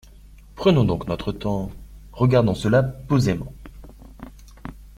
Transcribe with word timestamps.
Prenons 0.55 0.83
donc 0.83 1.07
notre 1.07 1.31
temps, 1.31 1.69
regardons 2.11 2.55
cela 2.55 2.81
posément. 2.81 3.53